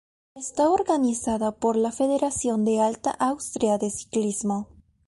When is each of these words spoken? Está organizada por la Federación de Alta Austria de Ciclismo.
Está 0.33 0.67
organizada 0.67 1.51
por 1.57 1.75
la 1.75 1.91
Federación 1.91 2.65
de 2.65 2.81
Alta 2.81 3.11
Austria 3.11 3.77
de 3.77 3.91
Ciclismo. 3.91 4.67